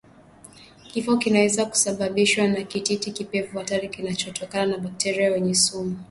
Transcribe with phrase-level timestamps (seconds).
[0.87, 5.97] Kifo kinaweza kusababishwa na kititi kipevu hatari kinachotokana na bakteria wenye sumu